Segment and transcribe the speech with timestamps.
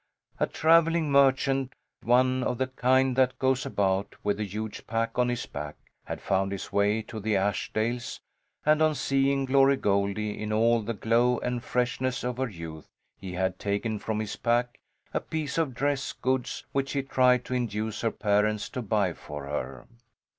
[0.39, 5.29] A travelling merchant, one of the kind that goes about with a huge pack on
[5.29, 8.19] his back, had found his way to the Ashdales,
[8.65, 13.33] and on seeing Glory Goldie in all the glow and freshness of her youth he
[13.33, 14.79] had taken from his pack
[15.13, 19.45] a piece of dress goods which he tried to induce her parents to buy for
[19.45, 19.85] her.